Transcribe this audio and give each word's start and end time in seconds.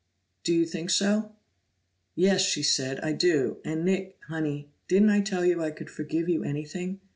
"Do 0.43 0.51
you 0.51 0.65
think 0.65 0.89
so?" 0.89 1.31
"Yes," 2.15 2.41
she 2.41 2.63
said. 2.63 2.99
"I 3.01 3.11
do! 3.13 3.57
And 3.63 3.85
Nick, 3.85 4.17
Honey 4.27 4.69
didn't 4.87 5.09
I 5.11 5.21
tell 5.21 5.45
you 5.45 5.61
I 5.61 5.69
could 5.69 5.91
forgive 5.91 6.27
you 6.27 6.43
anything? 6.43 6.99